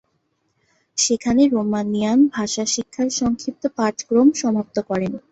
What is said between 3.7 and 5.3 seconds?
পাঠক্রম সমাপ্ত করেন।